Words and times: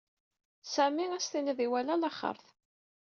Sami 0.73 1.03
ad 1.05 1.11
as-tiniḍ 1.21 1.59
iwala 1.65 1.93
alaxeṛt. 1.97 2.45